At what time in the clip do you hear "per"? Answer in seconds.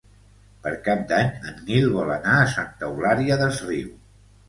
0.63-0.71